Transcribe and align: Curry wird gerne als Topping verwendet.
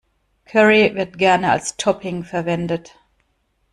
Curry 0.47 0.95
wird 0.95 1.19
gerne 1.19 1.51
als 1.51 1.77
Topping 1.77 2.23
verwendet. 2.23 2.95